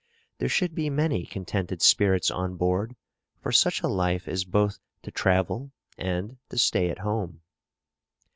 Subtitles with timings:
[0.39, 2.95] There should be many contented spirits on board,
[3.39, 7.41] for such a life is both to travel and to stay at home.